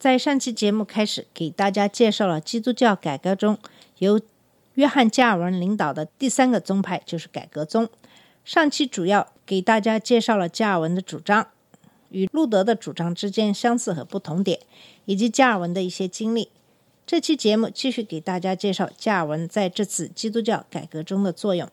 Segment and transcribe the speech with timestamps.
[0.00, 3.58] 在上期节目开始，给大家介绍了基督教改革中
[3.98, 4.18] 由
[4.72, 7.86] 约翰加尔文领导的第三个宗派，就是改革宗。
[8.42, 11.48] 上期主要给大家介绍了加尔文的主张
[12.08, 14.60] 与路德的主张之间相似和不同点，
[15.04, 16.48] 以及加尔文的一些经历。
[17.06, 21.68] 这期节目继续给大家介绍加尔文在这次基督教改革中的作用。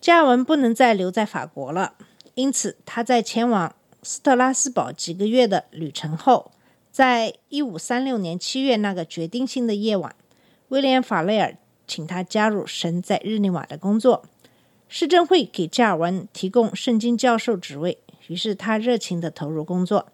[0.00, 1.92] 加尔文不能再留在法国了，
[2.36, 6.52] 因此他在前往斯特拉斯堡几个月的旅程后，
[6.96, 10.16] 在一五三六年七月那个决定性的夜晚，
[10.68, 11.54] 威廉·法雷尔
[11.86, 14.24] 请他加入神在日内瓦的工作。
[14.88, 17.98] 市政会给加尔文提供圣经教授职位，
[18.28, 20.06] 于是他热情地投入工作。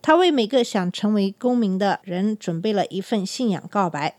[0.00, 4.16] 他为每个想成为公民的人准备了一份信仰告白。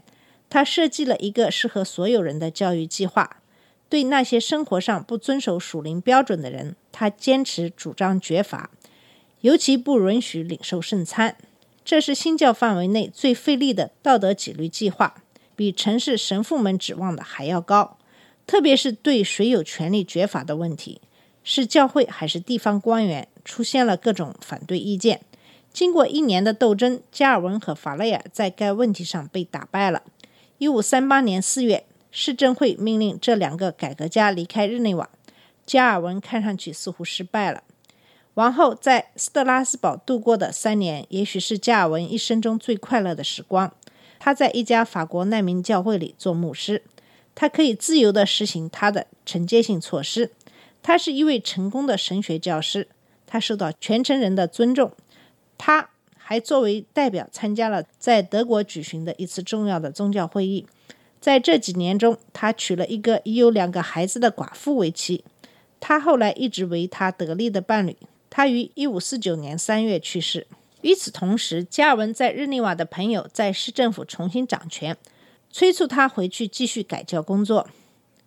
[0.50, 3.38] 他设计了一个适合所有人的教育计划。
[3.88, 8.70] 对那些生活上不遵守属灵标准的人，他坚持主张绝罚，
[9.40, 11.38] 尤其不允许领受圣餐。
[11.90, 15.24] 这是新教范围内最费力的道德纪律计划，
[15.56, 17.98] 比城市神父们指望的还要高。
[18.46, 21.02] 特别是对谁有权利绝法的问题，
[21.44, 25.22] 是教会还是地方官员，出现了各种反对意见。
[25.74, 30.04] 经过一年的斗争，加尔文和法雷尔在该问题上被打败了。
[30.60, 35.10] 一五三八年四月，市政会命令这两个改革家离开日内瓦。
[35.66, 37.64] 加尔文看上去似乎失败了。
[38.40, 43.70] 王后在斯特拉斯堡度过的三年，也许是加尔文一生中最快乐的时光。
[44.18, 46.82] 他在一家法国难民教会里做牧师，
[47.36, 50.32] 他可以自由地实行他的惩戒性措施。
[50.82, 52.88] 他是一位成功的神学教师，
[53.28, 54.94] 他受到全城人的尊重。
[55.58, 60.66] 他还作为代表参加了在德国举行的一次重要的宗教会议。
[61.20, 65.26] 在这几年中，他娶了一个已有两个孩子的寡妇为妻。
[65.82, 67.98] 他后来一直为他得力的伴侣。
[68.30, 70.48] 他于一五四九年三月去世。
[70.82, 74.96] 与此同时，加尔文在日内瓦的朋友在市政府重新掌权，
[75.52, 77.70] 催促他回去继续改教工作。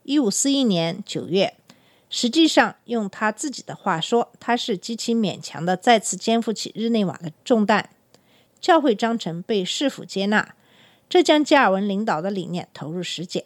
[0.02, 1.54] 一五四一年九月，
[2.10, 7.88] 实际上用他自己的话说，他是极其勉强的再次肩负起日内瓦的重担。
[8.60, 10.54] 教会章程被市府接纳，
[11.08, 13.44] 这将加尔文领导的理念投入实践。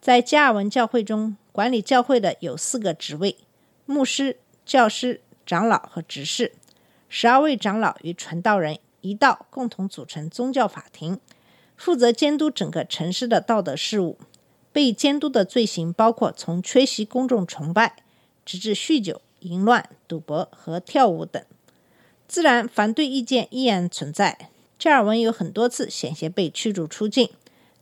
[0.00, 3.36] 在加尔文教会中，管理教会的有四个职位：
[3.84, 6.52] 牧师、教师、长老和执事。
[7.08, 11.18] 十二位长老与传道人一道共同组成宗教法庭，
[11.76, 14.18] 负责监督整个城市的道德事务。
[14.72, 17.96] 被监督的罪行包括从缺席公众崇拜，
[18.46, 21.44] 直至酗酒、淫乱、赌博和跳舞等。
[22.26, 24.48] 自然，反对意见依然存在。
[24.78, 27.28] 加尔文有很多次险些被驱逐出境，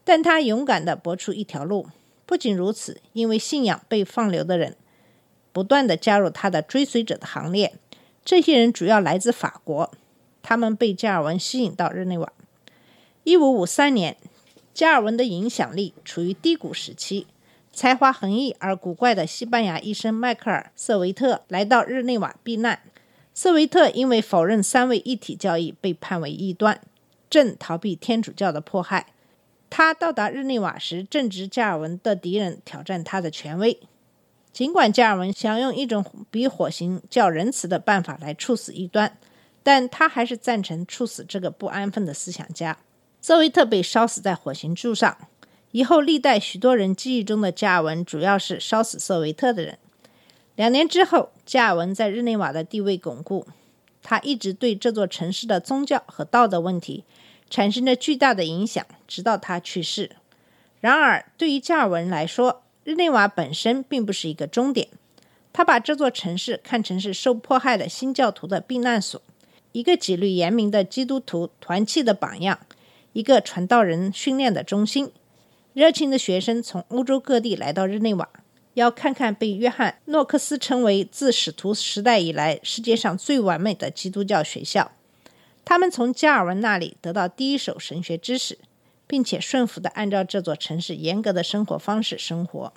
[0.02, 1.86] 但他勇敢地搏出一条路。
[2.26, 4.76] 不仅如此，因为信仰被放流的人
[5.52, 7.74] 不断地加入他的追随者的行列。
[8.24, 9.90] 这些人主要来自法国，
[10.42, 12.32] 他们被加尔文吸引到日内瓦。
[13.24, 14.16] 一五五三年，
[14.72, 17.26] 加尔文的影响力处于低谷时期。
[17.72, 22.80] 才华横溢而古怪的西班牙医生迈克尔·瑟维特来到日内瓦避难。
[23.32, 26.80] 瑟维特因为否认三位一体教义被判为异端，
[27.30, 29.06] 正逃避天主教的迫害。
[29.70, 33.78] 他到达日内瓦时，正值加尔文的敌人挑战他的权威。
[34.52, 39.16] 尽管加尔文想用一种比火刑较仁慈的办法来处死异端，
[39.62, 42.78] 但他还是赞成处死这个不安分的思想家。
[43.20, 45.16] 瑟维特被烧死在火刑柱上。
[45.72, 49.78] 以后，历代许多人记忆中的加尔文，主要是烧死瑟维特的人。
[50.56, 53.46] 两年之后，加尔文在日内瓦的地位巩固，
[54.02, 57.04] 他一直对这座城市的宗教和道德问题
[57.48, 60.16] 产生着巨大的影响，直到他去世。
[60.80, 64.88] 然而，对于加尔文来说，日内瓦本身并不是一个终点。
[65.52, 69.22] 他把这座城市看成是受迫害的新教徒的避难所，
[69.70, 72.58] 一个纪律严明的基督徒团契的榜样，
[73.12, 75.12] 一个传道人训练的中心。
[75.72, 78.28] 热情的学生从欧洲各地来到日内瓦，
[78.74, 84.90] 要看看被约翰·诺克斯称为自使徒时代以来世界上最完美的基督教学校。
[85.64, 88.58] 他们从加尔文那里得到第一手神学知识，
[89.10, 92.72] 并且顺服地按照这座城市严格的生活方式生活。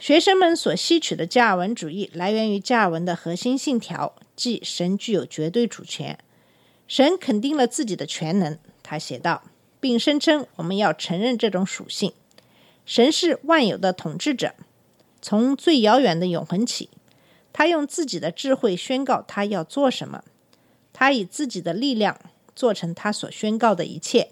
[0.00, 6.18] 学生们所吸取的加尔文主义来源于加尔文的核心信条，即神具有绝对主权。
[6.88, 9.44] 神肯定了自己的全能，他写道，
[9.78, 12.12] 并声称我们要承认这种属性。
[12.84, 14.54] 神是万有的统治者，
[15.22, 16.90] 从最遥远的永恒起，
[17.52, 20.24] 他用自己的智慧宣告他要做什么，
[20.92, 22.18] 他以自己的力量
[22.56, 24.30] 做成他所宣告的一切。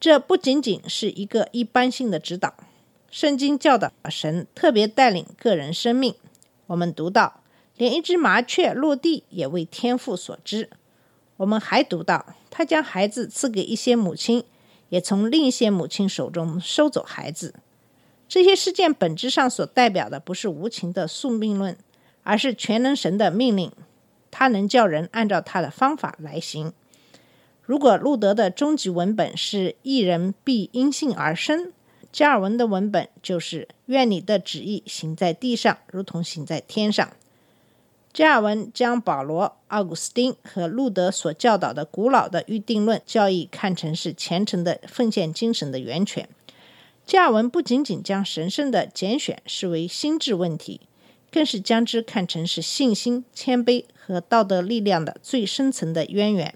[0.00, 2.54] 这不仅仅是一个一般性的指导。
[3.10, 6.14] 圣经教导神特别带领个人生命。
[6.68, 7.42] 我们读到，
[7.76, 10.70] 连一只麻雀落地也为天父所知。
[11.36, 14.44] 我们还读到，他将孩子赐给一些母亲，
[14.88, 17.56] 也从另一些母亲手中收走孩子。
[18.26, 21.76] 这些事件本质上所代表的不是无情的宿命论，
[22.22, 23.70] 而是全能神的命令。
[24.30, 26.72] 他能叫人按照他的方法来行。
[27.70, 31.72] 如果路德的终极文本是“一人必因信而生”，
[32.10, 37.08] 加尔文的文本就是“愿你的旨意行在地上，如同行在天上”。
[38.12, 46.28] 加尔文将保罗、奥古斯丁和路德所教导的古老的预定论教义看成是虔诚的奉献精神的源泉。
[47.06, 50.80] 加尔文不仅仅将神圣的拣选视为心智问题，
[51.30, 56.52] 更是将之看成是信心、谦卑和道德力量的最深层的渊源。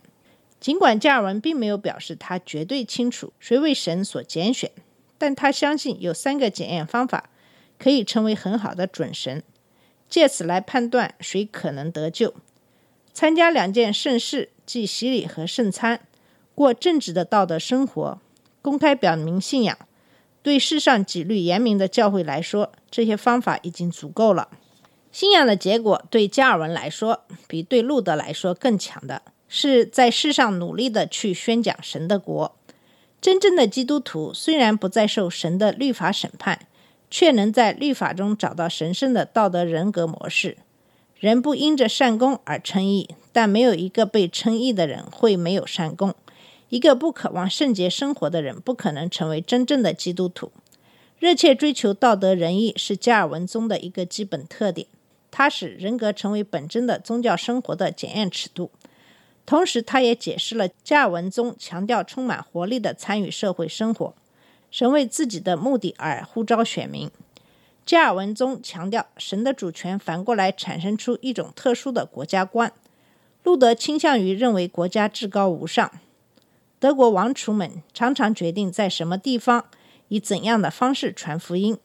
[0.64, 4.70] 尽管加尔文并没有表示他绝对清楚谁为神所拣选。
[5.18, 7.28] 但他相信有三个检验方法
[7.78, 9.42] 可以成为很好的准神，
[10.08, 12.32] 借此来判断谁可能得救。
[13.12, 16.00] 参加两件盛事，即洗礼和圣餐，
[16.54, 18.18] 过正直的道德生活，
[18.62, 19.76] 公开表明信仰。
[20.42, 24.48] 对世上纪律严明的教会来说，这些方法已经足够了。
[25.12, 29.20] 信仰的结果对加尔文来说，比对路德来说更强的
[29.56, 32.56] 是在世上努力的去宣讲神的国。
[33.20, 36.66] 真正的基督徒虽然不再受神的律法审判，
[37.08, 40.56] 却能在律法中找到神圣的道德人格模式。
[41.20, 46.12] 人不因着善功而称义，但没有一个被称义的人会没有善功。
[46.68, 50.50] 一个不渴望圣洁生活的人，不可能成为真正的基督徒。
[51.20, 54.88] 热切追求道德仁义是加尔文宗的一个基本特点，
[55.30, 58.72] 它使人格成为本真的宗教生活的检验尺度。
[59.46, 64.14] 同时，他也解释了加尔文宗强调充满活力的参与社会生活，
[64.70, 67.10] 神为自己的目的而呼召选民。
[67.84, 72.72] 加尔文宗强调神的主权反过来产生出一种特殊的国家观。
[73.42, 75.92] 路德倾向于认为国家至高无上。
[76.80, 79.66] 德国王储们常常决定在什么地方
[80.08, 81.76] 以怎样的方式传福音，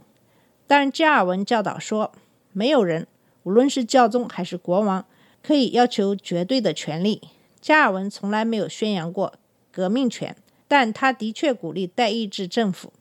[0.65, 2.13] 但加尔文教导说，
[2.53, 3.05] 没有人，
[3.43, 5.05] 无论是教宗还是国王，
[5.43, 7.21] 可以要求绝对的权利。
[7.61, 9.33] 加尔文从来没有宣扬过
[9.71, 10.35] 革命权，
[10.67, 12.93] 但他的确鼓励代议制政府，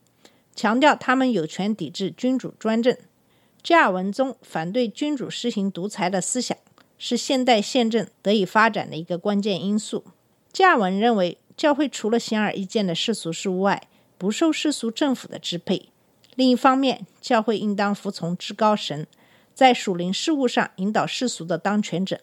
[0.55, 2.97] 强调他们有权抵制君主专政。
[3.63, 6.57] 加尔文宗反对君主施行独裁的思想，
[6.97, 10.05] 是现代宪政得以发展的一个关键因素。
[10.53, 15.89] 加尔文认为，教会除了显而易见的世俗事务外，不受世俗政府的支配。
[16.35, 19.07] 另一方面，教会应当服从至高神，
[19.55, 22.21] 在属灵事务上引导世俗的当权者。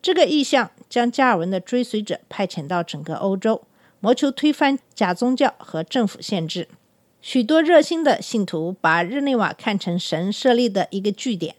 [0.00, 3.62] 这个意向将加尔文的追随者派遣到整个欧洲，
[4.00, 6.68] 谋求推翻假宗教和政府限制。
[7.22, 11.54] 许多热心的信徒把日内瓦看成神设立的一个据点，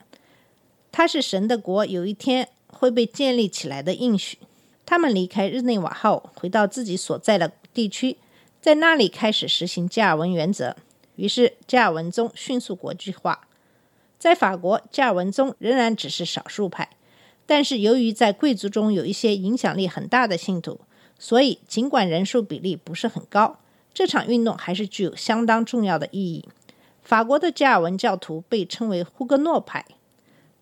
[0.91, 4.37] 它是神的国有一天会被建立起来的应许。
[4.85, 8.17] 他们离开日内瓦后，回到自己所在的地区，
[8.59, 10.75] 在那里开始实行加尔文原则。
[11.15, 13.47] 于是，加尔文宗迅速国际化。
[14.19, 16.89] 在法国，加尔文宗仍然只是少数派。
[17.45, 20.79] 但是，由于在贵族中有一些影响力很大的信徒，
[21.19, 23.59] 所以尽管人数比例不是很高，
[23.93, 26.45] 这场运动还是具有相当重要的意义。
[27.03, 29.85] 法国的加尔文教徒被称为胡格诺派。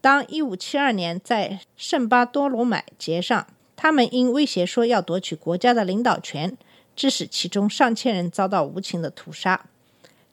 [0.02, 3.46] 当1572年在圣巴多罗买节上，
[3.76, 6.58] 他们因威胁说要夺取国家的领导权，
[6.96, 9.66] 致使其中上千人遭到无情的屠杀。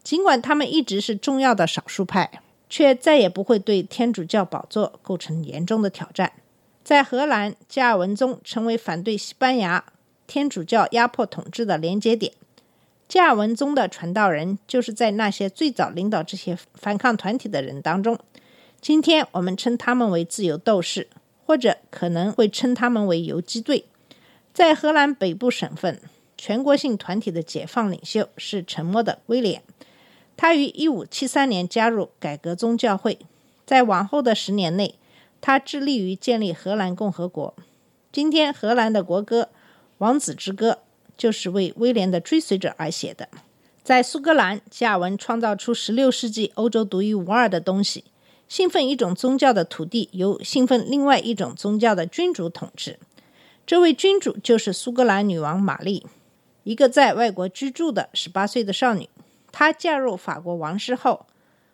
[0.02, 6.32] 尽管他们一直是重要的少数派，却再也不会对天主教宝座构成严重的挑战。
[6.84, 9.84] 在荷兰，加尔文宗成为反对西班牙
[10.26, 12.32] 天主教压迫统治的连接点。
[13.08, 18.18] 加尔文宗的传道人就是在那些最早领导这些反抗团体的人当中。
[18.80, 21.08] 今天我们称他们为自由斗士，
[21.44, 23.84] 或者可能会称他们为游击队。
[24.52, 26.00] 在荷兰北部省份，
[26.36, 29.62] 全国性团体的解放领袖是沉默的威廉。
[30.36, 33.18] 他于1573年加入改革宗教会，
[33.64, 34.96] 在往后的十年内。
[35.40, 37.54] 他致力于建立荷兰共和国。
[38.10, 39.42] 今天，荷兰的国歌
[39.98, 40.72] 《王子之歌》
[41.16, 43.28] 就是为威廉的追随者而写的。
[43.84, 48.04] 在苏格兰，加尔文创造出16世纪欧洲独一无二的东西：
[48.48, 52.98] 兴奋一种宗教的土地由兴奋另外一种宗教的君主统治。
[53.64, 56.04] 这位君主就是苏格兰女王玛丽。
[56.64, 59.08] 一个在外国居住的十八岁的少女。
[59.58, 61.24] 她嫁入法国王室后，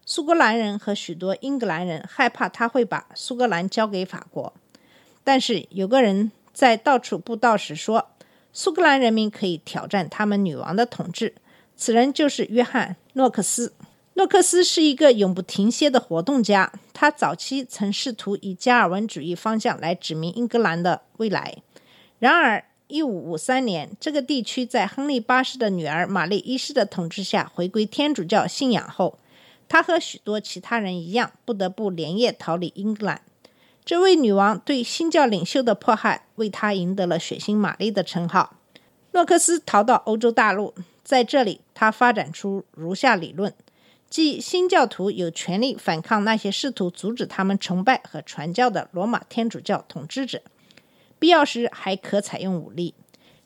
[0.07, 4.53] 苏格兰人和许多英格兰人害怕她会把苏格兰交给法国。
[5.25, 8.11] 但是有个人在到处布道时说，
[8.53, 11.35] 苏格兰人民可以挑战他们女王的统治。
[11.75, 13.75] 此人就是约翰·诺克斯。
[14.15, 16.73] 诺克斯是一个永不停歇的活动家。
[16.93, 21.57] 他早期曾试图以加尔文主义方向来指明英格兰的未来。
[22.21, 29.19] 然而，1553年，这个地区在亨利八世的女儿玛丽一世的统治下回归天主教信仰后，
[29.67, 33.23] 他和许多其他人一样，不得不连夜逃离英格兰。
[33.85, 38.59] 这位女王对新教领袖的迫害，为他赢得了“血腥玛丽”的称号。
[39.13, 43.53] 诺克斯逃到欧洲大陆，在这里，他发展出如下理论。
[44.09, 50.43] 即新教徒有权利反抗那些试图阻止他们崇拜和传教的罗马天主教统治者，
[51.23, 52.97] 必要时还可采用武力。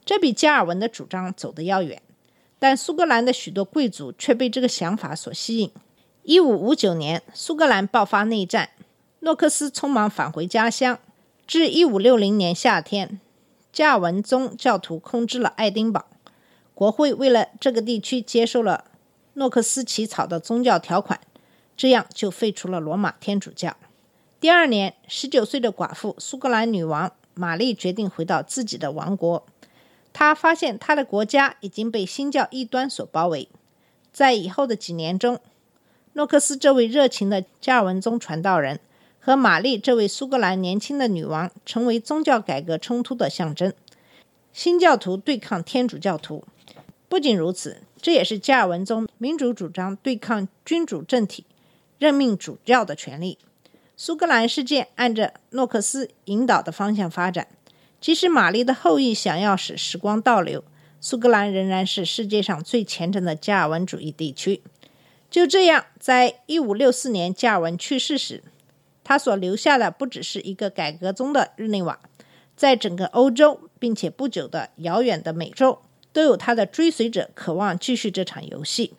[0.03, 2.01] 这比加尔文的主张走得要远，
[2.59, 5.71] 但苏格兰的许多贵族却被这个想法所吸引。
[6.23, 8.71] 一五五九年，苏格兰爆发内战，
[9.21, 10.99] 诺克斯匆忙返回家乡。
[11.47, 13.21] 至一五六零年夏天，
[13.71, 16.07] 加尔文宗教徒控制了爱丁堡，
[16.73, 18.87] 国会为了这个地区接受了。
[19.35, 21.21] 诺克斯起草的宗教条款，
[21.77, 23.77] 这样就废除了罗马天主教。
[24.41, 29.47] 第二年，十九岁的寡妇苏格兰女王玛丽决定回到自己的王国。
[30.13, 33.49] 她发现她的国家已经被新教异端所包围。
[34.13, 35.39] 在以后的几年中，
[36.15, 38.81] 诺克斯这位热情的加尔文宗传道人
[39.21, 43.73] 和玛丽这位苏格兰年轻的女王成为宗教改革冲突的象征。
[44.53, 46.45] 新教徒对抗天主教徒。
[47.09, 47.83] 不仅如此。
[47.99, 51.45] 这也是加尔文宗民主主张对抗君主政体、
[51.99, 53.37] 任命主教的权利。
[53.97, 57.49] 苏格兰事件按着诺克斯引导的方向发展。
[57.99, 60.63] 即使玛丽的后裔想要使时光倒流，
[61.01, 64.63] 苏格兰仍然是世界上最虔诚的加尔文主义地区。
[65.31, 68.43] 就这样，在一五六四年加尔文去世时，
[69.03, 71.99] 他所留下的不只是一个改革中的日内瓦，
[72.55, 75.81] 在整个欧洲，并且不久的遥远的美洲。
[76.13, 78.95] 都有他的追随者渴望继续这场游戏，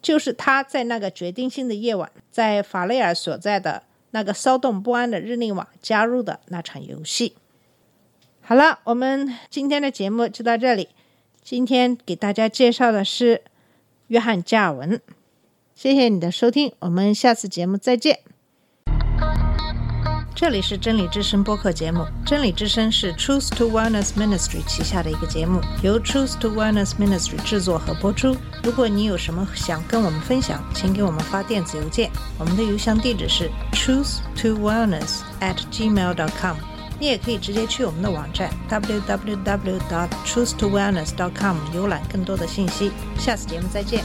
[0.00, 3.82] 就是他在那个决定性的夜晚，在法雷尔所在的
[4.12, 7.34] 那个骚动不安的日内瓦加入的那场游戏。
[8.40, 10.88] 好了，我们今天的节目就到这里。
[11.42, 13.42] 今天给大家介绍的是
[14.06, 15.00] 约翰·加尔文。
[15.74, 18.20] 谢谢你的收听，我们下次节目再见。
[20.34, 22.04] 这里是真理之声播客节目。
[22.26, 28.36] 真理之声是 Truth to Wellness Ministry 旗下的一个节目，由 Truth to Wellness Ministry 制作和播出。
[28.64, 33.50] 如果你有什么想跟我们分享，请给我们发电子邮件，我们的邮箱地址是
[33.82, 36.56] truth to wellness at gmail.com。
[37.00, 42.92] 你也可以直接去我们的网站 www dot truth to wellness dot com 浏览更多的信息。
[43.18, 44.04] 下次节目再见。